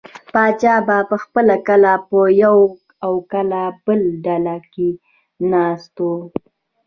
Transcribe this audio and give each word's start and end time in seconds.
پاچا 0.33 0.75
به 0.87 0.97
پخپله 1.09 1.55
کله 1.67 1.91
په 2.07 2.19
یوه 2.43 2.67
او 3.05 3.13
کله 3.31 3.61
بله 3.85 4.11
ډله 4.25 4.57
کې 4.73 4.89
ناست 5.51 5.95
و. 6.05 6.07